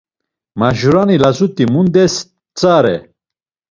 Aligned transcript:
Majurani 0.59 1.17
lazut̆i 1.23 1.65
mundes 1.73 2.13
tzare? 2.57 2.95